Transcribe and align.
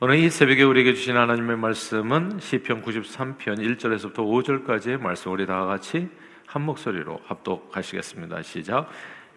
오늘 0.00 0.18
이 0.18 0.30
새벽에 0.30 0.62
우리에게 0.62 0.94
주신 0.94 1.16
하나님의 1.16 1.56
말씀은 1.56 2.38
시편 2.38 2.82
93편 2.82 3.36
1절에서부터 3.58 4.18
5절까지의 4.18 5.00
말씀 5.00 5.32
우리 5.32 5.44
다 5.44 5.64
같이 5.64 6.08
한 6.46 6.62
목소리로 6.62 7.20
합독하시겠습니다. 7.24 8.42
시작. 8.42 8.88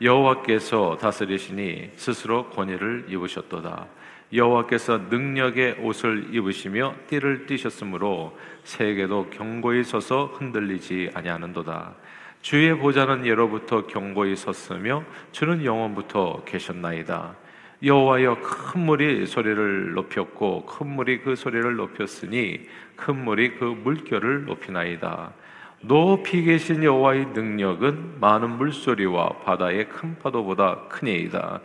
여호와께서 0.04 1.00
다스리시니 1.02 1.94
스스로 1.96 2.47
권위를 2.52 3.08
입으셨도다. 3.10 3.88
여호와께서 4.32 5.00
능력의 5.10 5.78
옷을 5.81 6.28
입으시며 6.31 6.93
띠를 7.07 7.47
띠셨으므로 7.47 8.37
세계도 8.63 9.31
경고히 9.31 9.83
서서 9.83 10.28
흔들리지 10.37 11.09
아니하는도다. 11.15 11.96
주의 12.43 12.71
보좌는 12.78 13.25
예로부터 13.25 13.87
경고히 13.87 14.35
섰으며 14.35 15.05
주는 15.31 15.65
영원부터 15.65 16.43
계셨나이다. 16.45 17.41
여호와여 17.84 18.38
큰 18.41 18.82
물이 18.82 19.26
소리를 19.26 19.94
높였고 19.94 20.66
큰 20.66 20.88
물이 20.88 21.22
그 21.22 21.36
소리를 21.36 21.76
높였으니 21.76 22.67
큰 22.95 23.23
물이 23.23 23.55
그 23.55 23.66
물결을 23.66 24.45
높이나이다. 24.45 25.34
높이 25.81 26.44
계신 26.44 26.84
여호와의 26.84 27.27
능력은 27.34 28.20
많은 28.20 28.52
물소리와 28.58 29.30
바다의 29.44 29.89
큰 29.89 30.17
파도보다 30.20 30.88
크니이다. 30.89 31.62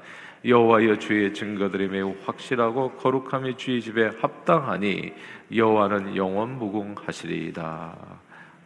여호와여 0.46 0.98
주의 0.98 1.34
증거들이 1.34 1.88
매우 1.88 2.14
확실하고 2.24 2.92
거룩함이 2.92 3.56
주의 3.56 3.82
집에 3.82 4.10
합당하니 4.20 5.12
여호와는 5.54 6.16
영원 6.16 6.58
무궁하시리이다. 6.58 7.94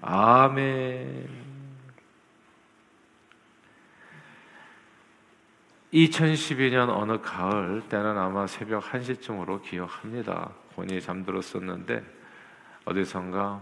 아멘. 0.03 1.50
2012년 5.93 6.89
어느 6.89 7.21
가을 7.21 7.83
때는 7.89 8.17
아마 8.17 8.47
새벽 8.47 8.85
1시쯤으로 8.85 9.61
기억합니다. 9.63 10.51
곤이 10.77 11.01
잠들었었는데 11.01 12.03
어디선가 12.85 13.61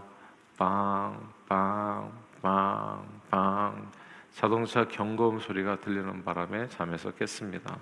빵, 0.57 1.31
빵, 1.47 2.11
빵, 2.41 3.03
빵 3.31 3.91
자동차 4.31 4.87
경고음 4.87 5.39
소리가 5.39 5.79
들리는 5.79 6.23
바람에 6.23 6.67
잠에서 6.67 7.11
깼습니다. 7.11 7.77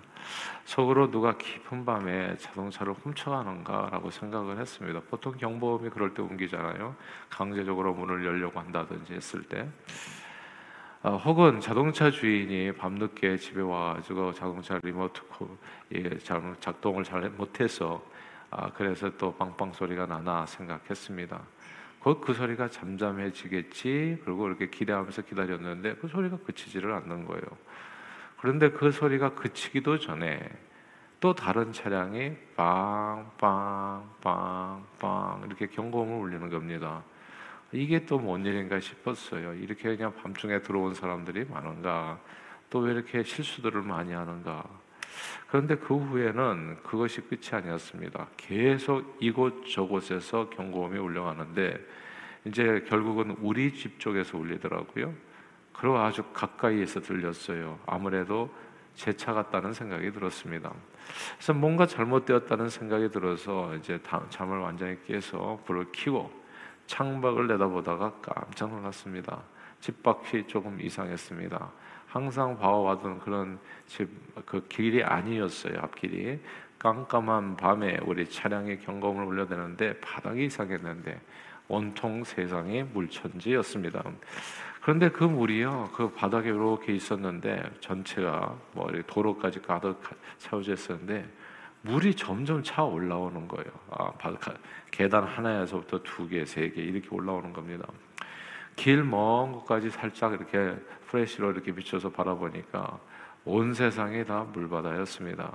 속으로 0.64 1.12
누가 1.12 1.38
깊은 1.38 1.86
밤에 1.86 2.38
자동차를 2.38 2.94
훔쳐가는가라고 2.94 4.10
생각을 4.10 4.58
했습니다. 4.60 5.02
보통 5.10 5.34
경보음이 5.38 5.90
그럴 5.90 6.14
때 6.14 6.22
옮기잖아요. 6.22 6.96
강제적으로 7.30 7.94
문을 7.94 8.26
열려고 8.26 8.60
한다든지 8.60 9.14
했을 9.14 9.44
때. 9.44 9.70
어, 11.04 11.16
혹은 11.18 11.60
자동차 11.62 12.10
주인이 12.10 12.72
밤늦게 12.74 13.38
집에 13.38 13.62
와가지고 13.62 14.34
자동차 14.34 14.80
리모트 14.82 15.22
예, 15.94 16.18
작동을 16.60 17.04
잘 17.04 17.30
못해서 17.30 18.04
아, 18.50 18.72
그래서 18.74 19.10
또 19.18 19.36
빵빵 19.36 19.74
소리가 19.74 20.06
나나 20.08 20.46
생각했습니다. 20.46 21.40
곧 22.00 22.22
그 22.22 22.34
소리가 22.34 22.70
잠잠해지겠지. 22.70 24.22
그리고 24.24 24.48
이렇게 24.48 24.70
기대하면서 24.70 25.22
기다렸는데 25.24 25.96
그 25.96 26.08
소리가 26.08 26.38
그치지를 26.46 26.94
않는 26.94 27.26
거예요. 27.26 27.44
그런데 28.40 28.72
그 28.72 28.92
소리가 28.92 29.36
그치기도 29.36 30.00
전에 30.00 30.40
또 31.20 31.34
다른 31.36 31.74
차량이 31.74 32.34
빵빵빵빵 32.56 34.06
이렇게 35.46 35.68
경고음을 35.68 36.16
울리는 36.16 36.50
겁니다. 36.50 37.04
이게 37.72 38.06
또 38.06 38.18
뭔 38.20 38.46
일인가 38.46 38.80
싶었어요. 38.80 39.54
이렇게 39.56 39.96
그냥 39.96 40.14
밤중에 40.16 40.62
들어온 40.62 40.94
사람들이 40.94 41.46
많은가? 41.46 42.20
또 42.70 42.80
왜 42.80 42.94
이렇게 42.94 43.24
실수들을 43.24 43.82
많이 43.82 44.14
하는가? 44.14 44.64
그런데 45.50 45.76
그 45.76 45.96
후에는 45.96 46.84
그것이 46.84 47.22
끝이 47.22 47.50
아니었습니다. 47.52 48.28
계속 48.38 49.18
이곳 49.20 49.66
저곳에서 49.70 50.50
경고음이 50.50 50.98
울려가는데 50.98 51.78
이제 52.46 52.86
결국은 52.88 53.36
우리 53.42 53.74
집 53.74 54.00
쪽에서 54.00 54.38
울리더라고요. 54.38 55.14
그리고 55.74 55.98
아주 55.98 56.24
가까이에서 56.34 57.02
들렸어요. 57.02 57.80
아무래도 57.86 58.50
제 58.96 59.14
차 59.14 59.32
같다는 59.34 59.74
생각이 59.74 60.12
들었습니다. 60.12 60.74
그래서 61.38 61.54
뭔가 61.54 61.86
잘못되었다는 61.86 62.70
생각이 62.70 63.10
들어서 63.12 63.74
이제 63.76 64.00
잠을 64.30 64.58
완전히 64.60 64.98
깨서 65.06 65.62
불을 65.66 65.88
켜고 65.92 66.32
창밖을 66.88 67.48
내다보다가 67.48 68.14
깜짝 68.22 68.70
놀랐습니다. 68.72 69.42
집 69.80 70.02
밖이 70.02 70.48
조금 70.48 70.82
이상했습니다. 70.82 71.72
항상 72.08 72.58
봐와던 72.58 73.20
그런 73.20 73.60
집 73.86 74.10
그 74.46 74.66
길이 74.68 75.04
아니었어요. 75.04 75.78
앞길이 75.82 76.40
깜깜한 76.80 77.58
밤에 77.58 77.98
우리 78.06 78.30
차량의 78.30 78.80
경검을 78.80 79.24
올려대는데 79.24 80.00
바닥이 80.00 80.46
이상했는데 80.46 81.20
온통 81.68 82.24
세상이 82.24 82.84
물천지였습니다. 82.84 84.04
그런데 84.82 85.10
그 85.10 85.24
물이요, 85.24 85.90
그 85.94 86.10
바닥에 86.14 86.50
이렇게 86.50 86.94
있었는데 86.94 87.62
전체가 87.82 88.56
뭐 88.74 88.90
도로까지 89.06 89.62
가득 89.62 90.00
있었는데 90.62 91.28
물이 91.82 92.16
점점 92.16 92.64
차 92.64 92.84
올라오는 92.84 93.48
거예요. 93.48 93.72
아, 93.92 94.12
계단 94.92 95.24
하나에서부터 95.24 96.02
두 96.04 96.28
개, 96.28 96.44
세 96.46 96.70
개 96.70 96.82
이렇게 96.82 97.08
올라오는 97.12 97.54
겁니다. 97.54 97.88
길 98.76 99.04
먼 99.04 99.52
곳까지 99.54 99.90
살짝 99.90 100.34
이렇게 100.34 100.76
프레시로 101.08 101.52
이렇게 101.52 101.72
비춰서 101.74 102.10
바라보니까 102.10 103.00
온 103.46 103.74
세상이 103.74 104.26
다 104.26 104.46
물바다였습니다. 104.54 105.52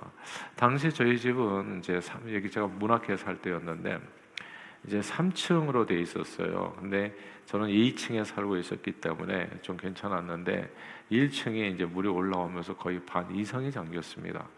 당시 0.57 0.91
저희 0.91 1.19
집은 1.19 1.79
이제 1.79 2.01
여기 2.33 2.51
제가 2.51 2.67
문학회 2.67 3.17
살 3.17 3.37
때였는데 3.37 4.01
이제 4.87 5.01
3층으로 5.01 5.87
돼 5.87 6.01
있었어요. 6.01 6.75
근데 6.81 7.15
저는 7.47 7.69
2층에 7.69 8.25
살고 8.25 8.57
있었기 8.57 8.93
때문에 8.93 9.51
좀 9.61 9.77
괜찮았는데 9.77 10.73
1층에 11.13 11.75
이제 11.75 11.85
물이 11.85 12.09
올라오면서 12.09 12.77
거의 12.77 12.99
반 13.05 13.33
이상이 13.33 13.71
잠겼습니다. 13.71 14.49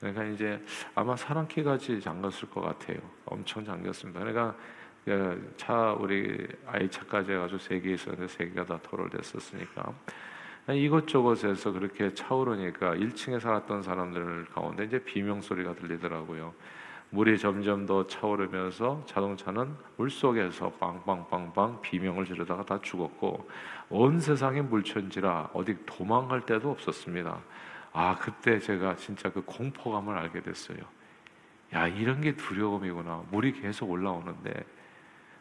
그러니까 0.00 0.24
이제 0.24 0.62
아마 0.94 1.16
사람 1.16 1.46
키까지 1.48 2.00
잠겼을 2.00 2.50
것 2.50 2.60
같아요. 2.60 2.98
엄청 3.24 3.64
잠겼습니다. 3.64 4.20
그러니까 4.20 4.54
그차 5.04 5.92
우리 5.98 6.46
아이 6.66 6.88
차까지 6.90 7.32
해가지고 7.32 7.58
세 7.58 7.80
개 7.80 7.92
있었는데 7.92 8.28
세 8.28 8.46
개가 8.46 8.64
다 8.64 8.78
토를됐었으니까 8.82 9.92
이것저것에서 10.72 11.72
그렇게 11.72 12.12
차오르니까 12.14 12.94
1층에 12.94 13.38
살았던 13.38 13.82
사람들 13.82 14.46
가운데 14.54 14.84
이제 14.84 14.98
비명 15.02 15.42
소리가 15.42 15.74
들리더라고요. 15.74 16.54
물이 17.10 17.38
점점 17.38 17.84
더 17.86 18.06
차오르면서 18.06 19.04
자동차는 19.06 19.76
물 19.96 20.10
속에서 20.10 20.70
빵빵빵빵 20.72 21.82
비명을 21.82 22.24
지르다가 22.24 22.64
다 22.64 22.80
죽었고 22.82 23.48
온 23.90 24.18
세상이 24.18 24.62
물천지라 24.62 25.50
어디 25.52 25.76
도망갈 25.86 26.46
데도 26.46 26.70
없었습니다. 26.70 27.38
아, 27.96 28.16
그때 28.16 28.58
제가 28.58 28.96
진짜 28.96 29.30
그 29.30 29.40
공포감을 29.42 30.18
알게 30.18 30.42
됐어요. 30.42 30.78
야, 31.74 31.86
이런 31.86 32.20
게 32.20 32.34
두려움이구나. 32.34 33.26
물이 33.30 33.60
계속 33.60 33.88
올라오는데. 33.88 34.64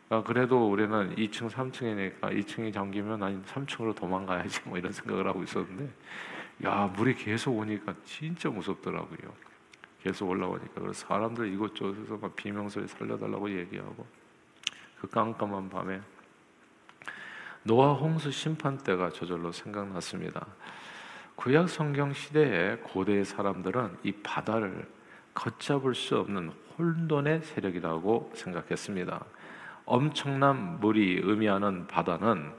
아, 0.09 0.21
그래도 0.21 0.69
우리는 0.69 1.15
2층, 1.15 1.49
3층이니까 1.49 2.21
2층이 2.21 2.71
잠기면 2.71 3.19
난 3.19 3.43
3층으로 3.45 3.95
도망가야지 3.95 4.61
뭐 4.65 4.77
이런 4.77 4.91
생각을 4.91 5.27
하고 5.27 5.41
있었는데, 5.41 5.91
야, 6.65 6.93
물이 6.95 7.15
계속 7.15 7.57
오니까 7.57 7.95
진짜 8.05 8.49
무섭더라고요. 8.49 9.33
계속 10.03 10.29
올라오니까. 10.29 10.79
그래서 10.79 11.07
사람들 11.07 11.51
이곳저곳에서 11.53 12.17
막 12.17 12.35
비명소리 12.35 12.87
살려달라고 12.87 13.49
얘기하고, 13.49 14.05
그 15.01 15.07
깜깜한 15.07 15.71
밤에 15.71 16.01
노아 17.63 17.93
홍수 17.93 18.29
심판 18.29 18.77
때가 18.77 19.09
저절로 19.09 19.51
생각났습니다. 19.51 20.45
구약 21.35 21.67
성경 21.67 22.13
시대의 22.13 22.79
고대의 22.81 23.25
사람들은 23.25 23.97
이 24.03 24.11
바다를 24.11 24.87
걷잡을 25.33 25.95
수 25.95 26.17
없는 26.19 26.51
혼돈의 26.77 27.41
세력이라고 27.41 28.31
생각했습니다. 28.35 29.25
엄청난 29.85 30.79
물이 30.79 31.21
의미하는 31.23 31.87
바다는 31.87 32.51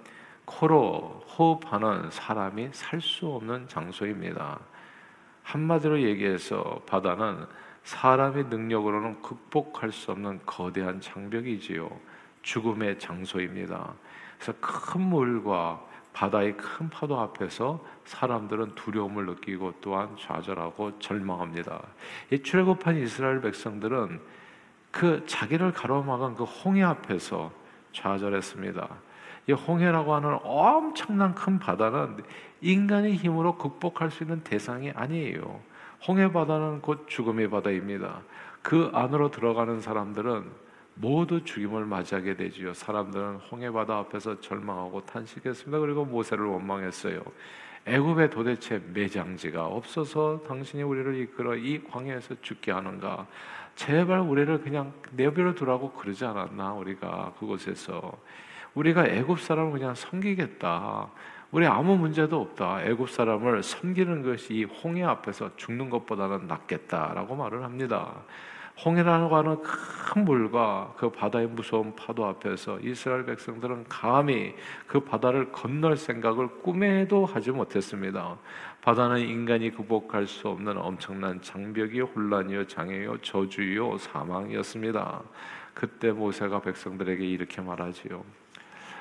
코로 0.45 1.25
호흡하는 1.27 2.11
사람이 2.11 2.71
살 2.73 3.01
수 3.01 3.29
없는 3.29 3.69
장소입니다. 3.69 4.59
한마디로 5.43 6.03
얘기해서 6.03 6.83
바다는 6.87 7.47
사람의 7.85 8.45
능력으로는 8.45 9.23
극복할 9.23 9.93
수 9.93 10.11
없는 10.11 10.41
거대한 10.45 11.01
장벽이지요. 11.01 11.89
죽음의 12.43 12.99
장소입니다. 12.99 13.95
그래서 14.37 14.53
큰 14.61 15.01
물과 15.03 15.83
바다의 16.15 16.57
큰 16.57 16.89
파도 16.89 17.21
앞에서 17.21 17.85
사람들은 18.05 18.77
두려움을 18.77 19.27
느끼고 19.27 19.75
또한 19.81 20.17
좌절하고 20.19 20.99
절망합니다. 21.01 21.83
이 22.31 22.39
출애굽한 22.39 22.97
이스라엘 22.97 23.41
백성들은 23.41 24.21
그 24.91 25.25
자기를 25.27 25.73
가로막은 25.73 26.37
그 26.37 26.45
홍해 26.45 26.85
앞에서 26.85 27.51
좌절했습니다. 27.93 28.89
이 29.49 29.53
홍해라고 29.53 30.15
하는 30.15 30.39
엄청난 30.43 31.35
큰 31.35 31.59
바다는 31.59 32.23
인간의 32.61 33.17
힘으로 33.17 33.59
극복할 33.59 34.11
수 34.11 34.23
있는 34.23 34.43
대상이 34.45 34.93
아니에요. 34.93 35.61
홍해 36.07 36.33
바다는 36.33 36.81
곧 36.81 37.07
죽음의 37.09 37.51
바다입니다. 37.51 38.21
그 38.63 38.91
안으로 38.95 39.31
들어가는 39.33 39.81
사람들은 39.81 40.64
모두 40.95 41.43
죽임을 41.43 41.85
맞이하게 41.87 42.37
되지요. 42.37 42.73
사람들은 42.73 43.37
홍해 43.37 43.71
바다 43.71 43.99
앞에서 43.99 44.41
절망하고 44.41 45.05
탄식했습니다. 45.05 45.79
그리고 45.79 46.05
모세를 46.05 46.45
원망했어요. 46.47 47.23
애굽에 47.87 48.31
도대체 48.31 48.81
매장지가 48.93 49.67
없어서 49.67 50.43
당신이 50.47 50.83
우리를 50.83 51.17
이끌어 51.21 51.55
이 51.57 51.83
광야에서 51.85 52.37
죽게 52.41 52.73
하는가? 52.73 53.27
제발 53.75 54.21
우리를 54.21 54.63
그냥 54.63 54.93
내버려 55.11 55.55
두라고 55.55 55.93
그러지 55.93 56.25
않았나? 56.25 56.73
우리가 56.75 57.35
그곳에서 57.39 58.17
우리가 58.75 59.07
애굽 59.07 59.41
사람을 59.41 59.73
그냥 59.73 59.95
섬기겠다. 59.95 61.11
우리 61.51 61.67
아무 61.67 61.97
문제도 61.97 62.41
없다. 62.41 62.83
애굽 62.85 63.11
사람을 63.11 63.63
섬기는 63.63 64.23
것이 64.23 64.55
이 64.55 64.65
홍해 64.65 65.05
앞에서 65.05 65.55
죽는 65.57 65.91
것보다는 65.91 66.47
낫겠다라고 66.47 67.37
말을 67.37 67.63
합니다. 67.65 68.23
홍해라고 68.83 69.37
하는 69.37 69.63
큰 69.63 70.25
물과 70.25 70.95
그 70.97 71.11
바다의 71.11 71.47
무서운 71.47 71.95
파도 71.95 72.27
앞에서 72.27 72.81
이스라엘 72.81 73.25
백성들은 73.25 73.85
감히 73.89 74.55
그 74.87 75.01
바다를 75.01 75.53
건널 75.53 75.97
생각을 75.97 76.49
꿈에도 76.63 77.25
하지 77.25 77.53
못했습니다. 77.53 78.37
바다는 78.83 79.21
인간이 79.21 79.71
극복할 79.71 80.27
수 80.27 80.49
없는 80.49 80.77
엄청난 80.77 81.41
장벽이 81.41 82.01
혼란이요 82.01 82.67
장애요 82.67 83.19
저주요 83.19 83.97
사망이었습니다. 83.99 85.23
그때 85.73 86.11
모세가 86.11 86.61
백성들에게 86.61 87.25
이렇게 87.25 87.61
말하지요. 87.63 88.25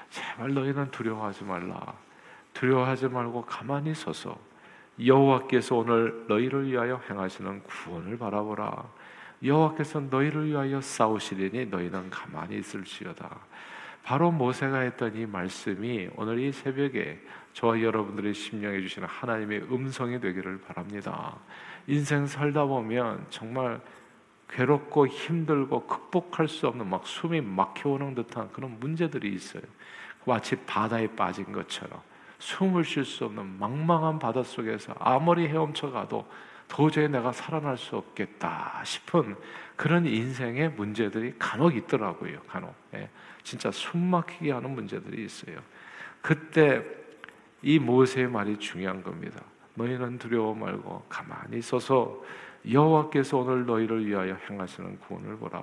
제발 0.09 0.53
너희는 0.53 0.91
두려워하지 0.91 1.43
말라. 1.45 1.93
두려워하지 2.53 3.07
말고 3.07 3.45
가만히 3.45 3.93
서서 3.95 4.37
여호와께서 5.03 5.75
오늘 5.75 6.25
너희를 6.27 6.67
위하여 6.67 7.01
행하시는 7.09 7.63
구원을 7.63 8.17
바라보라. 8.17 8.85
여호와께서 9.43 9.99
너희를 10.01 10.47
위하여 10.47 10.79
싸우시리니 10.79 11.65
너희는 11.65 12.09
가만히 12.09 12.57
있을지어다. 12.57 13.29
바로 14.03 14.31
모세가 14.31 14.79
했던 14.79 15.15
이 15.15 15.25
말씀이 15.25 16.09
오늘 16.15 16.39
이 16.39 16.51
새벽에 16.51 17.21
저와 17.53 17.81
여러분들의 17.81 18.33
심령해 18.33 18.81
주시는 18.81 19.07
하나님의 19.07 19.63
음성이 19.71 20.19
되기를 20.19 20.61
바랍니다. 20.61 21.37
인생 21.87 22.25
살다 22.25 22.65
보면 22.65 23.25
정말 23.29 23.79
괴롭고 24.49 25.07
힘들고 25.07 25.87
극복할 25.87 26.47
수 26.47 26.67
없는 26.67 26.89
막 26.89 27.07
숨이 27.07 27.41
막혀오는 27.41 28.15
듯한 28.15 28.51
그런 28.51 28.79
문제들이 28.79 29.33
있어요. 29.33 29.63
마치 30.25 30.55
바다에 30.55 31.07
빠진 31.07 31.51
것처럼 31.51 31.99
숨을 32.39 32.83
쉴 32.83 33.05
수 33.05 33.25
없는 33.25 33.57
망망한 33.59 34.19
바다 34.19 34.43
속에서 34.43 34.93
아무리 34.99 35.47
헤엄쳐 35.47 35.91
가도 35.91 36.27
도저히 36.73 37.07
내가 37.07 37.31
살아날 37.31 37.77
수 37.77 37.95
없겠다 37.97 38.81
싶은 38.83 39.35
그런 39.75 40.07
인생의 40.07 40.69
문제들이 40.71 41.35
간혹 41.37 41.75
있더라고요. 41.75 42.39
간혹. 42.47 42.73
예. 42.95 43.07
진짜 43.43 43.69
숨막히게 43.69 44.51
하는 44.51 44.71
문제들이 44.71 45.23
있어요. 45.23 45.59
그때 46.19 46.83
이 47.61 47.77
모세의 47.77 48.27
말이 48.27 48.57
중요한 48.57 49.03
겁니다. 49.03 49.39
너희는 49.75 50.17
두려워 50.17 50.55
말고 50.55 51.05
가만히 51.07 51.61
서서 51.61 52.23
여호와께서 52.67 53.37
오늘 53.37 53.67
너희를 53.67 54.07
위하여 54.07 54.35
행하시는 54.49 54.97
구원을 55.01 55.37
보라. 55.37 55.61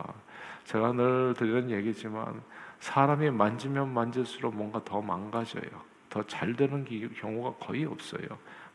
제가 0.63 0.93
늘 0.93 1.35
드리는 1.37 1.71
얘기지만 1.71 2.41
사람이 2.79 3.33
만지면 3.33 3.93
만질수록 3.93 4.55
뭔가 4.55 4.81
더 4.85 5.03
망가져요. 5.03 5.91
더 6.09 6.23
잘 6.23 6.55
되는 6.55 6.85
경우가 7.15 7.55
거의 7.65 7.85
없어요. 7.85 8.27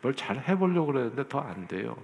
뭘 0.05 0.13
잘 0.13 0.37
해보려고 0.37 0.87
그러는데 0.87 1.27
더 1.27 1.39
안 1.39 1.67
돼요. 1.67 1.95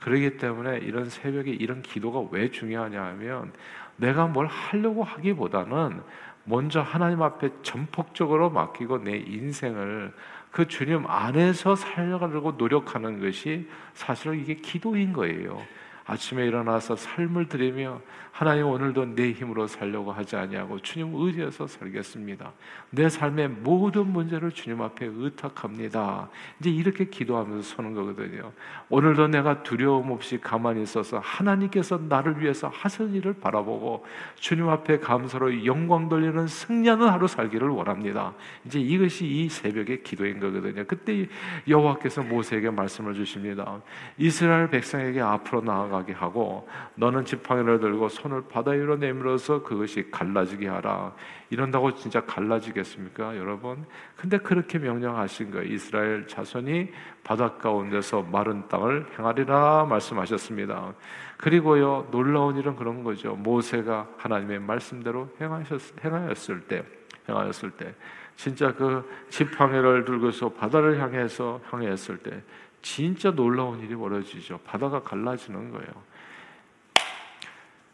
그러기 0.00 0.38
때문에 0.38 0.78
이런 0.78 1.10
새벽에 1.10 1.50
이런 1.50 1.82
기도가 1.82 2.26
왜 2.32 2.50
중요하냐 2.50 3.02
하면 3.02 3.52
내가 3.96 4.26
뭘 4.26 4.46
하려고 4.46 5.04
하기보다는 5.04 6.00
먼저 6.44 6.80
하나님 6.80 7.22
앞에 7.22 7.50
전폭적으로 7.62 8.50
맡기고 8.50 9.04
내 9.04 9.16
인생을 9.18 10.12
그 10.50 10.66
주님 10.66 11.04
안에서 11.06 11.76
살려가려고 11.76 12.52
노력하는 12.52 13.20
것이 13.20 13.68
사실은 13.94 14.40
이게 14.40 14.54
기도인 14.54 15.12
거예요. 15.12 15.62
아침에 16.04 16.46
일어나서 16.46 16.96
삶을 16.96 17.48
드리며 17.48 18.00
하나님 18.32 18.66
오늘도 18.66 19.14
내 19.14 19.32
힘으로 19.32 19.66
살려고 19.66 20.10
하지 20.10 20.36
아니하고 20.36 20.78
주님 20.78 21.12
의지해서 21.14 21.66
살겠습니다. 21.66 22.50
내 22.88 23.10
삶의 23.10 23.48
모든 23.48 24.06
문제를 24.06 24.50
주님 24.52 24.80
앞에 24.80 25.04
의탁합니다. 25.14 26.30
이제 26.58 26.70
이렇게 26.70 27.04
기도하면서 27.04 27.62
서는 27.62 27.94
거거든요. 27.94 28.52
오늘도 28.88 29.28
내가 29.28 29.62
두려움 29.62 30.10
없이 30.10 30.40
가만히 30.40 30.82
있어서 30.82 31.18
하나님께서 31.18 31.98
나를 32.08 32.40
위해서 32.40 32.68
하실 32.68 33.14
일을 33.14 33.34
바라보고 33.34 34.06
주님 34.36 34.66
앞에 34.70 34.98
감사로 35.00 35.66
영광 35.66 36.08
돌리는 36.08 36.46
승리하는 36.46 37.08
하루 37.08 37.28
살기를 37.28 37.68
원합니다. 37.68 38.32
이제 38.64 38.80
이것이 38.80 39.26
이 39.26 39.48
새벽의 39.50 40.02
기도인 40.02 40.40
거거든요. 40.40 40.84
그때 40.86 41.28
여호와께서 41.68 42.22
모세에게 42.22 42.70
말씀을 42.70 43.12
주십니다. 43.12 43.82
이스라엘 44.16 44.70
백성에게 44.70 45.20
앞으로 45.20 45.60
나아가 45.60 45.91
게 46.00 46.12
하고 46.12 46.66
너는 46.94 47.24
지팡이를 47.24 47.78
들고 47.78 48.08
손을 48.08 48.44
바다 48.48 48.70
위로 48.70 48.96
내밀어서 48.96 49.62
그것이 49.62 50.10
갈라지게 50.10 50.66
하라. 50.66 51.14
이런다고 51.50 51.94
진짜 51.94 52.24
갈라지겠습니까, 52.24 53.36
여러분? 53.36 53.84
근데 54.16 54.38
그렇게 54.38 54.78
명령하신 54.78 55.50
거예요. 55.50 55.66
이스라엘 55.66 56.26
자손이 56.26 56.88
바닷 57.22 57.58
가운데서 57.58 58.22
마른 58.22 58.66
땅을 58.68 59.06
행하리라 59.18 59.84
말씀하셨습니다. 59.84 60.94
그리고요, 61.36 62.08
놀라운 62.10 62.56
일은 62.56 62.74
그런 62.76 63.04
거죠. 63.04 63.34
모세가 63.34 64.08
하나님의 64.16 64.60
말씀대로 64.60 65.28
행하셨, 65.40 66.04
행하였을 66.04 66.60
때, 66.62 66.82
행하였을 67.28 67.70
때, 67.72 67.94
진짜 68.34 68.72
그 68.72 69.08
지팡이를 69.28 70.04
들고서 70.04 70.48
바다를 70.48 71.00
향해서 71.00 71.60
향했을 71.70 72.18
때, 72.18 72.42
진짜 72.82 73.30
놀라운 73.30 73.80
일이 73.80 73.94
벌어지죠. 73.94 74.58
바다가 74.64 75.02
갈라지는 75.02 75.70
거예요. 75.70 75.88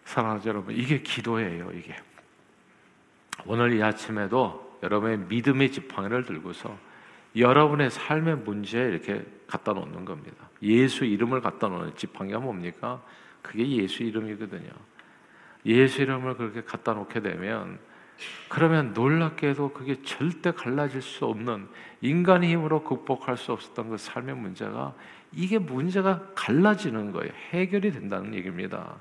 사랑하는 0.04 0.44
여러분, 0.46 0.74
이게 0.74 1.02
기도예요, 1.02 1.70
이게. 1.72 1.94
오늘 3.44 3.74
이 3.74 3.82
아침에도 3.82 4.78
여러분의 4.82 5.18
믿음의 5.28 5.70
지팡이를 5.70 6.24
들고서 6.24 6.76
여러분의 7.36 7.90
삶의 7.90 8.38
문제에 8.38 8.88
이렇게 8.88 9.24
갖다 9.46 9.72
놓는 9.72 10.04
겁니다. 10.04 10.48
예수 10.62 11.04
이름을 11.04 11.40
갖다 11.40 11.68
놓는 11.68 11.94
지팡이가 11.96 12.38
뭡니까? 12.40 13.02
그게 13.42 13.66
예수 13.68 14.02
이름이거든요. 14.02 14.70
예수 15.66 16.02
이름을 16.02 16.36
그렇게 16.36 16.62
갖다 16.62 16.94
놓게 16.94 17.20
되면 17.20 17.78
그러면 18.48 18.92
놀랍게도 18.94 19.72
그게 19.72 20.02
절대 20.02 20.50
갈라질 20.50 21.02
수 21.02 21.26
없는 21.26 21.68
인간의 22.00 22.50
힘으로 22.50 22.82
극복할 22.82 23.36
수 23.36 23.52
없었던 23.52 23.90
그 23.90 23.96
삶의 23.96 24.36
문제가 24.36 24.94
이게 25.32 25.58
문제가 25.58 26.22
갈라지는 26.34 27.12
거예요. 27.12 27.30
해결이 27.50 27.92
된다는 27.92 28.34
얘기입니다. 28.34 28.96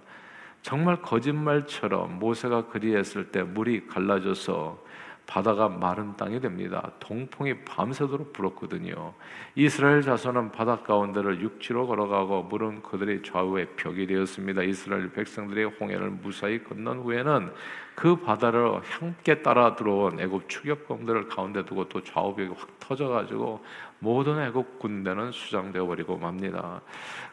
정말 0.62 1.02
거짓말처럼 1.02 2.20
모세가 2.20 2.68
그리했을 2.68 3.32
때 3.32 3.44
물이 3.44 3.88
갈라져서 3.88 4.86
바다가 5.28 5.68
마른 5.68 6.16
땅이 6.16 6.40
됩니다. 6.40 6.92
동풍이 7.00 7.66
밤새도록 7.66 8.32
불었거든요. 8.32 9.14
이스라엘 9.56 10.02
자손은 10.02 10.54
바다 10.54 10.78
가운데를 10.78 11.42
육지로 11.42 11.86
걸어가고 11.86 12.44
물은 12.44 12.82
그들의 12.82 13.24
좌우에 13.24 13.66
벽이 13.76 14.08
되었습니다. 14.08 14.64
이스라엘 14.64 15.12
백성들이 15.12 15.66
홍해를 15.66 16.10
무사히 16.10 16.64
건넌 16.64 17.00
후에는 17.00 17.52
그 18.00 18.16
바다를 18.16 18.80
함께 18.84 19.42
따라 19.42 19.76
들어온 19.76 20.20
애굽 20.20 20.48
추격범들을 20.48 21.30
가운데 21.30 21.66
두고 21.66 21.90
또 21.90 22.04
좌우벽이 22.04 22.50
확 22.50 22.80
터져가지고 22.80 23.66
모든 23.98 24.40
애국 24.40 24.78
군대는 24.78 25.32
수장되어 25.32 25.88
버리고 25.88 26.16
맙니다. 26.16 26.82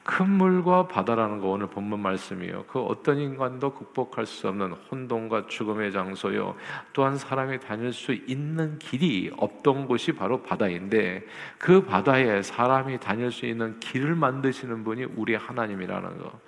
큰 0.05 0.31
물과 0.31 0.89
바다라는 0.89 1.41
거 1.41 1.49
오늘 1.49 1.67
본문 1.67 2.01
말씀이요. 2.01 2.65
그 2.67 2.81
어떤 2.81 3.19
인간도 3.19 3.75
극복할 3.75 4.25
수 4.25 4.49
없는 4.49 4.73
혼돈과 4.73 5.49
죽음의 5.49 5.93
장소요. 5.93 6.55
또한 6.95 7.19
사람이 7.19 7.61
다닐 7.61 7.93
수 7.93 8.15
있는 8.15 8.79
길이 8.79 9.31
없던 9.37 9.87
곳이 9.87 10.13
바로 10.13 10.43
바다인데 10.43 11.27
그 11.59 11.85
바다에 11.85 12.41
사람이 12.41 13.01
다닐 13.01 13.31
수 13.31 13.45
있는 13.45 13.79
길을 13.81 14.15
만드시는 14.15 14.83
분이 14.83 15.05
우리 15.15 15.35
하나님이라는 15.35 16.19
거. 16.21 16.41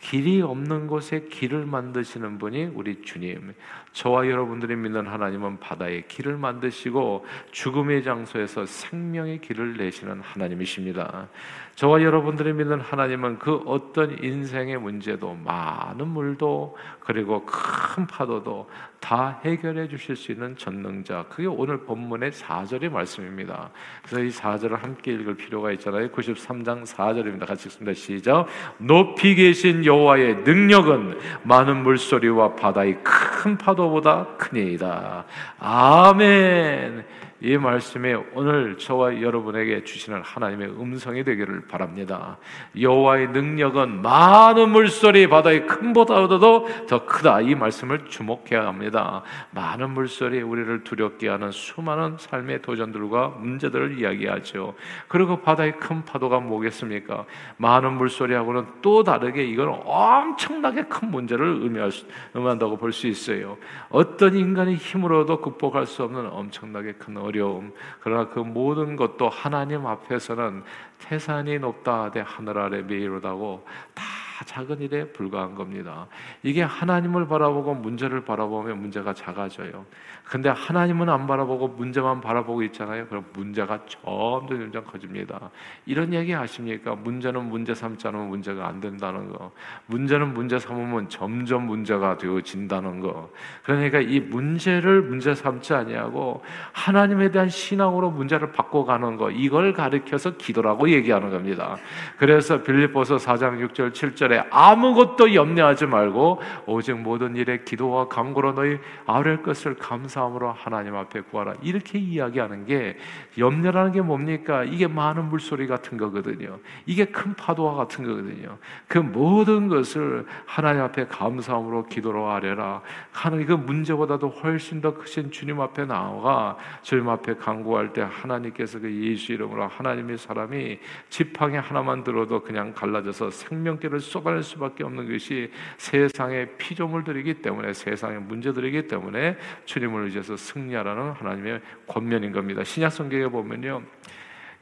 길이 0.00 0.40
없는 0.40 0.86
곳에 0.86 1.28
길을 1.30 1.66
만드시는 1.66 2.38
분이 2.38 2.70
우리 2.74 3.02
주님. 3.02 3.54
저와 3.92 4.28
여러분들이 4.28 4.74
믿는 4.76 5.06
하나님은 5.06 5.60
바다에 5.60 6.02
길을 6.08 6.38
만드시고 6.38 7.26
죽음의 7.50 8.02
장소에서 8.02 8.64
생명의 8.64 9.40
길을 9.40 9.76
내시는 9.76 10.20
하나님이십니다. 10.20 11.28
저와 11.74 12.02
여러분들이 12.02 12.52
믿는 12.54 12.80
하나님은 12.80 13.38
그 13.38 13.62
어떤 13.66 14.22
인생의 14.22 14.78
문제도 14.78 15.34
많은 15.34 16.08
물도 16.08 16.76
그리고 17.00 17.44
큰 17.44 18.06
파도도 18.06 18.70
다 19.00 19.40
해결해 19.44 19.88
주실 19.88 20.14
수 20.14 20.30
있는 20.30 20.56
전능자. 20.56 21.24
그게 21.30 21.46
오늘 21.46 21.78
본문의 21.84 22.30
4절의 22.32 22.90
말씀입니다. 22.90 23.70
그래서 24.02 24.22
이 24.22 24.28
4절을 24.28 24.78
함께 24.80 25.12
읽을 25.12 25.36
필요가 25.36 25.72
있잖아요. 25.72 26.08
93장 26.10 26.84
4절입니다. 26.84 27.46
같이 27.46 27.68
읽습니다. 27.68 27.94
시작. 27.94 28.46
높이 28.78 29.34
계신 29.34 29.84
여호와의 29.84 30.36
능력은 30.44 31.18
많은 31.44 31.82
물소리와 31.82 32.54
바다의 32.54 32.98
큰 33.02 33.56
파도보다 33.56 34.36
크니이다. 34.36 35.24
아멘. 35.58 37.04
이 37.42 37.56
말씀이 37.56 38.14
오늘 38.34 38.76
저와 38.76 39.22
여러분에게 39.22 39.84
주시는 39.84 40.20
하나님의 40.22 40.68
음성이 40.80 41.24
되기를 41.24 41.66
바랍니다. 41.68 42.36
여호와의 42.78 43.28
능력은 43.28 44.02
많은 44.02 44.68
물소리 44.70 45.26
바다의 45.26 45.66
큰보다도 45.66 46.86
더 46.86 47.06
크다. 47.06 47.40
이 47.40 47.54
말씀을 47.54 48.06
주목해야 48.06 48.66
합니다. 48.66 49.22
많은 49.52 49.90
물소리 49.90 50.42
우리를 50.42 50.84
두렵게 50.84 51.28
하는 51.28 51.50
수많은 51.50 52.16
삶의 52.18 52.60
도전들과 52.62 53.28
문제들을 53.28 53.98
이야기하죠. 53.98 54.74
그리고 55.08 55.40
바다의 55.40 55.78
큰 55.78 56.04
파도가 56.04 56.40
뭐겠습니까? 56.40 57.24
많은 57.56 57.94
물소리하고는 57.94 58.66
또 58.82 59.02
다르게 59.02 59.44
이건 59.44 59.80
엄청나게 59.84 60.82
큰 60.84 61.10
문제를 61.10 61.60
의미할 61.62 61.90
수, 61.90 62.04
의미한다고 62.34 62.76
볼 62.76 62.90
수 62.92 63.06
있어요. 63.06 63.56
어떤 63.88 64.34
인간의 64.36 64.74
힘으로도 64.74 65.40
극복할 65.40 65.86
수 65.86 66.02
없는 66.02 66.26
엄청나게 66.26 66.94
큰 66.94 67.16
어려움. 67.30 67.72
그러나 68.00 68.28
그 68.28 68.40
모든 68.40 68.96
것도 68.96 69.28
하나님 69.28 69.86
앞에서는 69.86 70.62
태산이 70.98 71.58
높다 71.58 72.04
하되 72.04 72.20
하늘 72.20 72.58
아래 72.58 72.82
메이로다고 72.82 73.64
다 73.94 74.04
작은 74.44 74.80
일에 74.80 75.04
불과한 75.12 75.54
겁니다. 75.54 76.06
이게 76.42 76.62
하나님을 76.62 77.28
바라보고 77.28 77.74
문제를 77.74 78.24
바라보면 78.24 78.80
문제가 78.80 79.12
작아져요. 79.12 79.84
근데 80.24 80.48
하나님은 80.48 81.08
안 81.08 81.26
바라보고 81.26 81.68
문제만 81.68 82.20
바라보고 82.20 82.62
있잖아요. 82.64 83.06
그럼 83.08 83.24
문제가 83.32 83.80
점점 83.86 84.60
점점 84.60 84.84
커집니다. 84.84 85.50
이런 85.86 86.12
얘기 86.14 86.34
아십니까? 86.34 86.94
문제는 86.94 87.48
문제 87.48 87.74
삼지 87.74 88.06
않으면 88.06 88.28
문제가 88.28 88.68
안 88.68 88.80
된다는 88.80 89.28
거. 89.28 89.50
문제는 89.86 90.32
문제 90.32 90.58
삼으면 90.58 91.08
점점 91.08 91.66
문제가 91.66 92.16
되어진다는 92.16 93.00
거. 93.00 93.30
그러니까 93.64 94.00
이 94.00 94.20
문제를 94.20 95.02
문제 95.02 95.34
삼지 95.34 95.74
아니하고 95.74 96.42
하나님에 96.72 97.30
대한 97.30 97.48
신앙으로 97.48 98.10
문제를 98.10 98.52
바꿔가는 98.52 99.16
거. 99.16 99.30
이걸 99.30 99.72
가르켜서 99.72 100.36
기도라고 100.36 100.88
얘기하는 100.90 101.30
겁니다. 101.30 101.76
그래서 102.16 102.62
빌립보서 102.62 103.16
4장 103.16 103.66
6절 103.68 103.92
7절 103.92 104.29
에 104.32 104.44
아무것도 104.50 105.34
염려하지 105.34 105.86
말고 105.86 106.40
오직 106.66 106.94
모든 106.94 107.34
일에 107.34 107.64
기도와 107.64 108.08
간구로 108.08 108.54
너희 108.54 108.78
아뢰 109.06 109.38
것을 109.38 109.74
감사함으로 109.76 110.52
하나님 110.52 110.94
앞에 110.94 111.22
구하라. 111.22 111.54
이렇게 111.62 111.98
이야기하는 111.98 112.66
게 112.66 112.96
염려라는 113.36 113.92
게 113.92 114.00
뭡니까? 114.00 114.62
이게 114.64 114.86
많은 114.86 115.28
물소리 115.28 115.66
같은 115.66 115.98
거거든요. 115.98 116.58
이게 116.86 117.06
큰 117.06 117.34
파도와 117.34 117.74
같은 117.74 118.04
거거든요. 118.04 118.58
그 118.86 118.98
모든 118.98 119.68
것을 119.68 120.26
하나님 120.46 120.82
앞에 120.82 121.06
감사함으로 121.06 121.86
기도로 121.86 122.30
아뢰라. 122.30 122.82
하나님 123.10 123.46
그 123.46 123.52
문제보다도 123.54 124.28
훨씬 124.28 124.80
더 124.80 124.94
크신 124.94 125.30
주님 125.30 125.60
앞에 125.60 125.86
나아가 125.86 126.56
주님 126.82 127.08
앞에 127.08 127.34
간구할 127.34 127.92
때 127.92 128.06
하나님께서 128.08 128.78
그 128.78 128.92
예수 129.02 129.32
이름으로 129.32 129.66
하나님의 129.66 130.18
사람이 130.18 130.78
지팡이 131.08 131.56
하나만 131.56 132.04
들어도 132.04 132.40
그냥 132.40 132.72
갈라져서 132.72 133.30
생명길을 133.30 133.98
쏟 133.98 134.19
아낼 134.28 134.42
수밖에 134.42 134.84
없는 134.84 135.10
것이 135.10 135.50
세상의 135.78 136.56
피조물들이기 136.58 137.42
때문에 137.42 137.72
세상의 137.72 138.20
문제들이기 138.20 138.86
때문에 138.88 139.36
주님을 139.64 140.04
의지해서 140.04 140.36
승리하라는 140.36 141.12
하나님의 141.12 141.60
권면인 141.86 142.32
겁니다. 142.32 142.64
신약 142.64 142.92
성경에 142.92 143.26
보면요. 143.28 143.82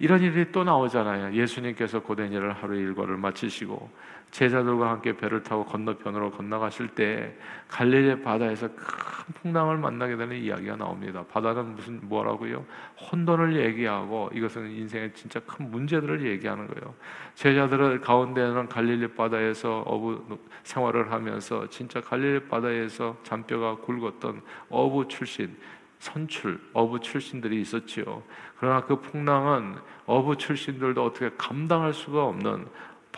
이런 0.01 0.21
일이 0.23 0.53
또 0.53 0.63
나오잖아요. 0.63 1.35
예수님께서 1.35 2.01
고된 2.01 2.33
일을 2.33 2.53
하루 2.53 2.77
일과를 2.77 3.17
마치시고 3.17 3.91
제자들과 4.31 4.91
함께 4.91 5.17
배를 5.17 5.43
타고 5.43 5.65
건너편으로 5.65 6.31
건너가실 6.33 6.89
때 6.89 7.35
갈릴리 7.69 8.23
바다에서 8.23 8.69
큰 8.69 9.35
풍랑을 9.35 9.79
만나게 9.79 10.17
되는 10.17 10.37
이야기가 10.37 10.77
나옵니다. 10.77 11.25
바다는 11.33 11.75
무슨 11.75 11.99
뭐라고요? 12.03 12.65
혼돈을 13.11 13.57
얘기하고 13.57 14.31
이것은 14.33 14.71
인생의 14.71 15.15
진짜 15.15 15.41
큰 15.41 15.71
문제들을 15.71 16.27
얘기하는 16.27 16.67
거예요. 16.67 16.95
제자들을 17.35 18.01
가운데는 18.01 18.69
갈릴리 18.69 19.09
바다에서 19.15 19.81
어부 19.81 20.39
생활을 20.63 21.11
하면서 21.11 21.69
진짜 21.69 22.01
갈릴리 22.01 22.49
바다에서 22.49 23.17
잔뼈가 23.23 23.77
굵었던 23.77 24.43
어부 24.69 25.09
출신 25.09 25.57
선출, 25.99 26.61
어부 26.73 27.01
출신들이 27.01 27.61
있었지요. 27.61 28.23
그러나 28.59 28.85
그 28.85 29.01
풍랑은 29.01 29.77
어부 30.07 30.37
출신들도 30.37 31.05
어떻게 31.05 31.31
감당할 31.37 31.93
수가 31.93 32.25
없는 32.25 32.67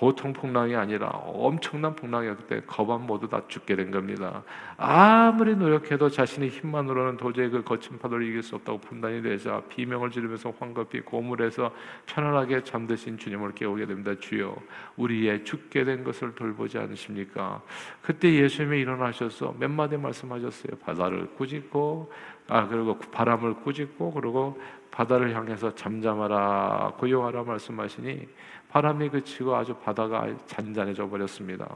보통 0.00 0.32
풍랑이 0.32 0.74
아니라 0.74 1.08
엄청난 1.08 1.94
풍랑이었기 1.94 2.46
때문에 2.46 2.66
거반 2.66 3.04
모두 3.04 3.28
다 3.28 3.42
죽게 3.46 3.76
된 3.76 3.90
겁니다. 3.90 4.42
아무리 4.78 5.54
노력해도 5.54 6.08
자신의 6.08 6.48
힘만으로는 6.48 7.18
도저히 7.18 7.50
그 7.50 7.62
거친 7.62 7.98
파도를 7.98 8.26
이길 8.26 8.42
수 8.42 8.54
없다고 8.54 8.78
판단이 8.78 9.20
되자 9.20 9.60
비명을 9.68 10.10
지르면서 10.10 10.54
황급히 10.58 11.02
고물에서 11.02 11.70
편안하게 12.06 12.64
잠드신 12.64 13.18
주님을 13.18 13.52
깨우게 13.52 13.84
됩니다. 13.84 14.14
주여, 14.18 14.56
우리의 14.96 15.44
죽게 15.44 15.84
된 15.84 16.02
것을 16.02 16.34
돌보지 16.34 16.78
않으십니까? 16.78 17.60
그때 18.00 18.32
예수님이 18.32 18.80
일어나셔서 18.80 19.54
몇 19.58 19.70
마디 19.70 19.98
말씀하셨어요. 19.98 20.78
바다를 20.78 21.26
꾸짖고 21.34 22.10
아 22.50 22.66
그리고 22.66 22.98
바람을 22.98 23.54
꾸짖고 23.62 24.12
그리고 24.12 24.60
바다를 24.90 25.34
향해서 25.34 25.74
잠잠하라 25.76 26.94
고요하라 26.98 27.44
말씀하시니 27.44 28.26
바람이 28.70 29.08
그치고 29.08 29.54
아주 29.54 29.74
바다가 29.74 30.26
잔잔해져 30.46 31.08
버렸습니다. 31.08 31.68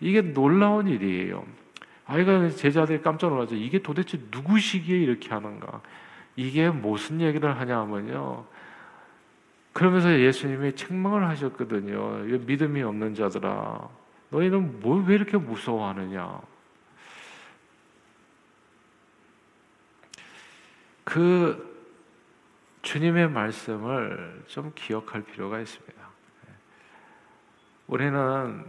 이게 0.00 0.22
놀라운 0.22 0.88
일이에요. 0.88 1.44
아이가 2.06 2.48
제자들이 2.48 3.02
깜짝 3.02 3.28
놀라죠. 3.30 3.54
이게 3.54 3.80
도대체 3.80 4.18
누구시기에 4.30 4.96
이렇게 4.98 5.28
하는가? 5.28 5.82
이게 6.36 6.70
무슨 6.70 7.20
얘기를 7.20 7.58
하냐면요. 7.58 8.44
그러면서 9.74 10.18
예수님이 10.18 10.74
책망을 10.74 11.28
하셨거든요. 11.28 12.24
믿음이 12.46 12.82
없는 12.82 13.14
자들아, 13.14 13.88
너희는 14.30 14.80
뭘 14.80 15.04
왜 15.04 15.16
이렇게 15.16 15.36
무서워하느냐? 15.36 16.40
그 21.08 21.66
주님의 22.82 23.30
말씀을 23.30 24.42
좀 24.46 24.72
기억할 24.74 25.22
필요가 25.22 25.58
있습니다. 25.58 25.96
우리는 27.86 28.64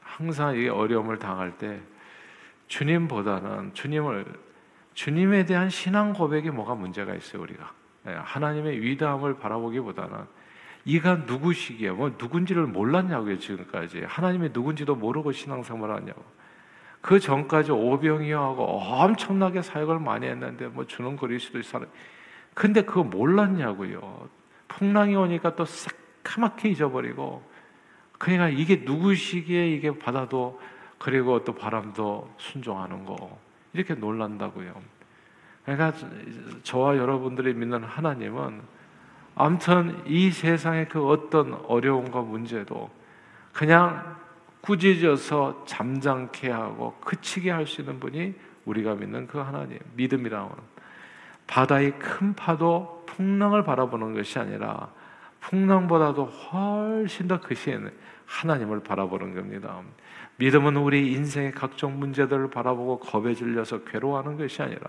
항상 0.00 0.56
이 0.56 0.68
어려움을 0.68 1.18
당할 1.18 1.58
때 1.58 1.82
주님보다는 2.68 3.74
주님을 3.74 4.24
주님에 4.94 5.44
대한 5.44 5.68
신앙 5.68 6.14
고백이 6.14 6.48
뭐가 6.48 6.74
문제가 6.74 7.14
있어요 7.14 7.42
우리가? 7.42 7.70
예, 8.06 8.12
하나님의 8.12 8.80
위대함을 8.80 9.36
바라보기보다는 9.38 10.24
이가 10.86 11.16
누구시기에 11.26 11.90
뭐 11.90 12.08
누군지를 12.18 12.66
몰랐냐고요 12.66 13.38
지금까지. 13.38 14.04
하나님의 14.04 14.52
누군지도 14.54 14.96
모르고 14.96 15.32
신앙생활을 15.32 15.96
하냐고 15.96 16.24
그 17.02 17.20
전까지 17.20 17.72
오병이어하고 17.72 18.62
엄청나게 18.62 19.60
사역을 19.60 19.98
많이 19.98 20.26
했는데 20.26 20.68
뭐 20.68 20.86
주는 20.86 21.16
그리스도 21.16 21.60
사람 21.62 21.88
근데 22.54 22.82
그거 22.82 23.02
몰랐냐고요. 23.02 24.28
풍랑이 24.68 25.14
오니까 25.16 25.54
또 25.54 25.64
새까맣게 25.64 26.70
잊어버리고 26.70 27.42
그러니까 28.18 28.48
이게 28.48 28.82
누구시기에 28.84 29.72
이게 29.72 29.98
바다도 29.98 30.60
그리고 30.98 31.42
또 31.42 31.52
바람도 31.54 32.34
순종하는 32.38 33.04
거. 33.04 33.36
이렇게 33.72 33.94
놀란다고요. 33.94 34.72
그러니까 35.64 35.92
저와 36.62 36.96
여러분들이 36.96 37.54
믿는 37.54 37.82
하나님은 37.82 38.60
아무튼 39.34 40.02
이 40.06 40.30
세상의 40.30 40.88
그 40.88 41.08
어떤 41.08 41.54
어려움과 41.66 42.20
문제도 42.20 42.90
그냥 43.52 44.16
꾸짖어서 44.62 45.64
잠잠케 45.66 46.50
하고 46.50 46.94
그치게 47.00 47.50
할 47.50 47.66
수 47.66 47.82
있는 47.82 48.00
분이 48.00 48.34
우리가 48.64 48.94
믿는 48.94 49.26
그 49.26 49.38
하나님 49.38 49.78
믿음이라는 49.94 50.50
바다의 51.46 51.98
큰 51.98 52.34
파도 52.34 53.04
풍랑을 53.06 53.64
바라보는 53.64 54.14
것이 54.14 54.38
아니라 54.38 54.90
풍랑보다도 55.40 56.24
훨씬 56.24 57.28
더 57.28 57.40
크신 57.40 57.90
하나님을 58.26 58.80
바라보는 58.80 59.34
겁니다. 59.34 59.80
믿음은 60.36 60.76
우리 60.76 61.12
인생의 61.12 61.52
각종 61.52 61.98
문제들을 61.98 62.48
바라보고 62.50 63.00
겁에 63.00 63.34
질려서 63.34 63.84
괴로워하는 63.84 64.38
것이 64.38 64.62
아니라 64.62 64.80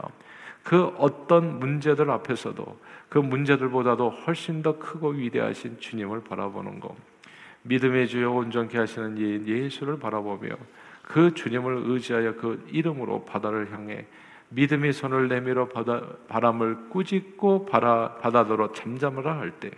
그 0.63 0.85
어떤 0.97 1.59
문제들 1.59 2.09
앞에서도 2.09 2.79
그 3.09 3.17
문제들보다도 3.17 4.09
훨씬 4.09 4.61
더 4.61 4.77
크고 4.77 5.09
위대하신 5.09 5.79
주님을 5.79 6.23
바라보는 6.23 6.79
것. 6.79 6.95
믿음의 7.63 8.08
주여 8.08 8.32
온전케 8.32 8.77
하시는 8.77 9.48
예수를 9.48 10.00
바라보며 10.00 10.50
그 11.01 11.34
주님을 11.34 11.84
의지하여 11.86 12.36
그 12.36 12.65
이름으로 12.72 13.25
바다를 13.25 13.72
향해 13.72 14.05
믿음의 14.50 14.93
손을 14.93 15.27
내밀어 15.27 15.67
바다, 15.67 16.01
바람을 16.27 16.89
꾸짖고 16.89 17.65
바다, 17.65 18.15
바다도로 18.15 18.72
잠잠하라 18.74 19.39
할 19.39 19.51
때 19.60 19.72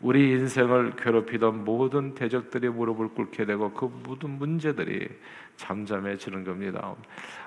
우리 0.00 0.32
인생을 0.32 0.96
괴롭히던 0.96 1.64
모든 1.64 2.14
대적들이 2.14 2.68
무릎을 2.68 3.08
꿇게 3.08 3.46
되고 3.46 3.72
그 3.72 3.90
모든 4.04 4.30
문제들이 4.30 5.08
잠잠해지는 5.56 6.44
겁니다. 6.44 6.94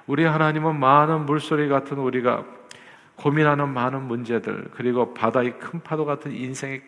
우리 0.08 0.24
하나님은 0.24 0.79
많은 0.79 1.25
물소리 1.27 1.69
같은 1.69 2.00
우리가 2.00 2.46
고민하는 3.19 3.67
많은 3.73 4.03
문제들 4.03 4.69
그리고 4.71 5.13
바다의 5.13 5.59
큰 5.59 5.81
파도 5.81 6.05
같은 6.05 6.31
인생의 6.31 6.81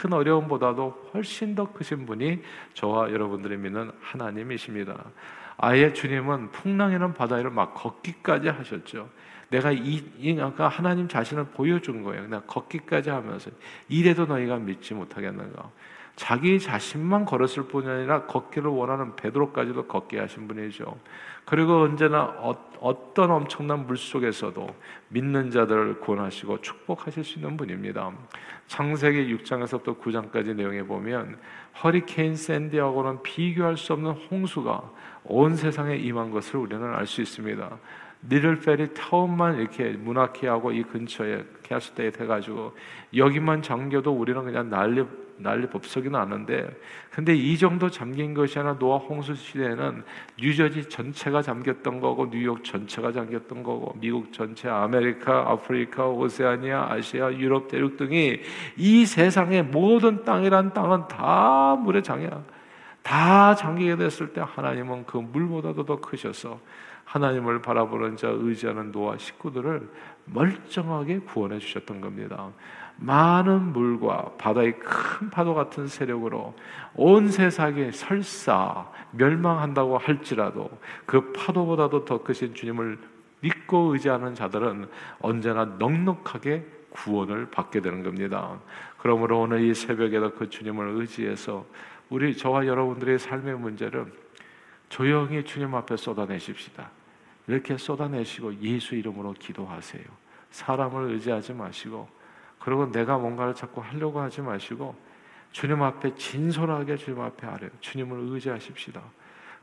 큰 0.00 0.12
어려움보다도 0.12 1.10
훨씬 1.14 1.54
더 1.54 1.72
크신 1.72 2.06
분이 2.06 2.42
저와 2.74 3.12
여러분들이 3.12 3.56
믿는 3.56 3.92
하나님이십니다. 4.00 5.04
아예 5.58 5.92
주님은 5.92 6.50
풍랑이는 6.50 7.14
바다를 7.14 7.50
막 7.50 7.74
걷기까지 7.74 8.48
하셨죠. 8.48 9.08
내가 9.50 9.70
이, 9.70 10.02
이가 10.18 10.68
하나님 10.68 11.06
자신을 11.06 11.44
보여준 11.46 12.02
거예요. 12.02 12.22
그냥 12.22 12.42
걷기까지 12.46 13.10
하면서 13.10 13.50
이래도 13.88 14.26
너희가 14.26 14.56
믿지 14.56 14.94
못하겠는가? 14.94 15.70
자기 16.20 16.60
자신만 16.60 17.24
걸었을 17.24 17.62
뿐이 17.68 17.88
아니라 17.88 18.26
걷기를 18.26 18.70
원하는 18.70 19.16
베드로까지도 19.16 19.86
걷게 19.86 20.18
하신 20.18 20.48
분이죠. 20.48 20.98
그리고 21.46 21.80
언제나 21.80 22.24
어, 22.36 23.14
떤 23.14 23.30
엄청난 23.30 23.86
물 23.86 23.96
속에서도 23.96 24.68
믿는 25.08 25.50
자들을 25.50 26.00
구원하시고 26.00 26.60
축복하실 26.60 27.24
수 27.24 27.38
있는 27.38 27.56
분입니다. 27.56 28.12
창세기 28.66 29.34
6장에서부터 29.34 29.98
9장까지 29.98 30.54
내용에 30.54 30.82
보면 30.82 31.38
허리케인 31.82 32.36
샌디하고는 32.36 33.22
비교할 33.22 33.78
수 33.78 33.94
없는 33.94 34.10
홍수가 34.10 34.90
온 35.24 35.56
세상에 35.56 35.96
임한 35.96 36.32
것을 36.32 36.56
우리는 36.56 36.84
알 36.84 37.06
수 37.06 37.22
있습니다. 37.22 37.78
Little 38.28 38.64
Ferry 38.64 38.94
타운만 38.94 39.58
이렇게 39.58 39.90
Moonachie하고 39.90 40.72
이 40.72 40.82
근처에 40.82 41.44
Carlstadt 41.62 42.12
해가지고 42.18 42.76
여기만 43.16 43.62
잠겨도 43.62 44.12
우리는 44.12 44.44
그냥 44.44 44.68
난리 44.68 45.04
난리 45.42 45.66
법석이 45.66 46.10
나는데 46.10 46.68
근데 47.10 47.34
이 47.34 47.56
정도 47.56 47.90
잠긴 47.90 48.34
것이 48.34 48.58
아니라 48.58 48.78
노아 48.78 48.98
홍수 48.98 49.34
시대에는 49.34 50.04
뉴저지 50.38 50.88
전체가 50.88 51.42
잠겼던 51.42 52.00
거고 52.00 52.30
뉴욕 52.30 52.62
전체가 52.62 53.12
잠겼던 53.12 53.62
거고 53.62 53.96
미국 53.98 54.32
전체 54.32 54.68
아메리카 54.68 55.50
아프리카 55.50 56.06
오세아니아 56.06 56.92
아시아 56.92 57.32
유럽 57.32 57.68
대륙 57.68 57.96
등이 57.96 58.40
이 58.76 59.06
세상의 59.06 59.64
모든 59.64 60.24
땅이란 60.24 60.74
땅은 60.74 61.08
다 61.08 61.76
물에 61.76 62.02
잠기어 62.02 62.44
다 63.02 63.54
잠기게 63.54 63.96
됐을 63.96 64.32
때 64.32 64.42
하나님은 64.44 65.06
그 65.06 65.16
물보다도 65.16 65.86
더 65.86 66.00
크셔서 66.00 66.60
하나님을 67.10 67.60
바라보는 67.60 68.16
자 68.16 68.28
의지하는 68.28 68.92
노아 68.92 69.18
식구들을 69.18 69.90
멀쩡하게 70.26 71.18
구원해 71.20 71.58
주셨던 71.58 72.00
겁니다. 72.00 72.50
많은 72.98 73.72
물과 73.72 74.34
바다의 74.38 74.78
큰 74.78 75.28
파도 75.28 75.54
같은 75.54 75.88
세력으로 75.88 76.54
온 76.94 77.28
세상이 77.28 77.90
설사 77.90 78.88
멸망한다고 79.10 79.98
할지라도 79.98 80.70
그 81.04 81.32
파도보다도 81.32 82.04
더 82.04 82.22
크신 82.22 82.54
주님을 82.54 82.98
믿고 83.40 83.94
의지하는 83.94 84.36
자들은 84.36 84.88
언제나 85.20 85.64
넉넉하게 85.64 86.64
구원을 86.90 87.50
받게 87.50 87.80
되는 87.80 88.04
겁니다. 88.04 88.60
그러므로 88.98 89.40
오늘 89.40 89.62
이 89.62 89.74
새벽에도 89.74 90.34
그 90.34 90.48
주님을 90.48 90.90
의지해서 90.90 91.66
우리 92.08 92.36
저와 92.36 92.66
여러분들의 92.66 93.18
삶의 93.18 93.58
문제를 93.58 94.12
조용히 94.88 95.44
주님 95.44 95.74
앞에 95.74 95.96
쏟아내십시다. 95.96 96.99
이렇게 97.50 97.76
쏟아내시고 97.76 98.60
예수 98.60 98.94
이름으로 98.94 99.32
기도하세요. 99.32 100.04
사람을 100.50 101.10
의지하지 101.10 101.52
마시고 101.52 102.08
그리고 102.60 102.90
내가 102.92 103.18
뭔가를 103.18 103.54
자꾸 103.54 103.80
하려고 103.80 104.20
하지 104.20 104.40
마시고 104.40 104.94
주님 105.50 105.82
앞에 105.82 106.14
진솔하게 106.14 106.96
주님 106.96 107.20
앞에 107.20 107.46
아뢰 107.46 107.70
주님을 107.80 108.32
의지하십시다. 108.32 109.02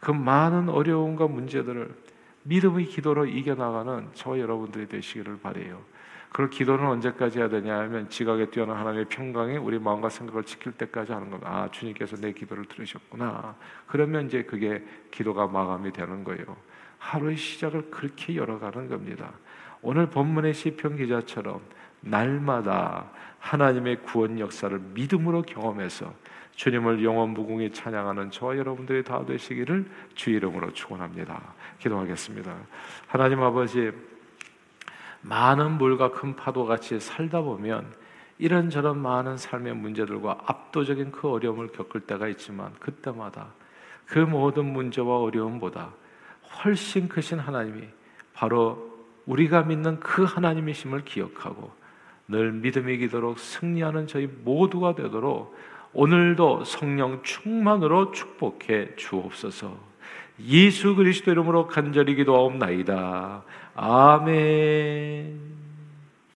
그 0.01 0.11
많은 0.11 0.67
어려움과 0.67 1.27
문제들을 1.27 1.95
믿음의 2.43 2.85
기도로 2.87 3.25
이겨나가는 3.25 4.09
저 4.13 4.37
여러분들이 4.37 4.87
되시기를 4.87 5.39
바래요. 5.39 5.81
그 6.33 6.49
기도는 6.49 6.85
언제까지 6.85 7.39
해야 7.39 7.47
되냐 7.47 7.79
하면 7.79 8.09
지각에 8.09 8.49
뛰어난 8.49 8.75
하나님의 8.77 9.05
평강이 9.05 9.57
우리 9.57 9.79
마음과 9.79 10.09
생각을 10.09 10.43
지킬 10.43 10.73
때까지 10.73 11.13
하는 11.13 11.29
겁니다. 11.29 11.49
아, 11.49 11.71
주님께서 11.71 12.17
내 12.17 12.33
기도를 12.33 12.65
들으셨구나. 12.65 13.55
그러면 13.87 14.27
이제 14.27 14.43
그게 14.43 14.83
기도가 15.09 15.47
마감이 15.47 15.91
되는 15.93 16.25
거예요. 16.25 16.57
하루의 17.07 17.37
시작을 17.37 17.89
그렇게 17.89 18.35
열어가는 18.35 18.89
겁니다. 18.89 19.31
오늘 19.81 20.09
본문의 20.09 20.53
시편 20.53 20.97
기자처럼 20.97 21.61
날마다 22.01 23.05
하나님의 23.39 24.01
구원 24.01 24.39
역사를 24.39 24.77
믿음으로 24.93 25.43
경험해서 25.43 26.13
주님을 26.55 27.03
영원 27.03 27.29
무궁히 27.29 27.71
찬양하는 27.71 28.31
저와 28.31 28.57
여러분들이 28.57 29.03
다 29.03 29.23
되시기를 29.25 29.89
주 30.15 30.31
이름으로 30.31 30.73
축원합니다. 30.73 31.41
기도하겠습니다. 31.79 32.53
하나님 33.07 33.41
아버지 33.41 33.91
많은 35.21 35.77
물과 35.77 36.11
큰 36.11 36.35
파도 36.35 36.65
같이 36.65 36.99
살다 36.99 37.41
보면 37.41 37.93
이런저런 38.37 39.01
많은 39.01 39.37
삶의 39.37 39.75
문제들과 39.75 40.39
압도적인 40.45 41.11
그 41.11 41.29
어려움을 41.29 41.69
겪을 41.69 42.01
때가 42.01 42.27
있지만 42.27 42.73
그때마다 42.79 43.53
그 44.05 44.19
모든 44.19 44.65
문제와 44.65 45.19
어려움보다 45.19 45.93
훨씬 46.63 47.07
크신 47.07 47.39
하나님이 47.39 47.83
바로 48.33 48.87
우리가 49.25 49.63
믿는 49.63 49.99
그 49.99 50.23
하나님이심을 50.23 51.05
기억하고 51.05 51.71
늘 52.27 52.51
믿음이 52.51 52.97
기도록 52.97 53.39
승리하는 53.39 54.07
저희 54.07 54.27
모두가 54.27 54.95
되도록 54.95 55.55
오늘도 55.93 56.65
성령 56.65 57.21
충만으로 57.23 58.11
축복해 58.11 58.95
주옵소서. 58.95 59.75
예수 60.45 60.95
그리스도 60.95 61.31
이름으로 61.31 61.67
간절히 61.67 62.15
기도하옵나이다. 62.15 63.43
아멘. 63.75 65.39